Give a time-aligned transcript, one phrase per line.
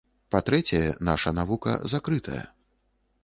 [0.35, 2.41] Па-трэцяе, наша навука закрытая.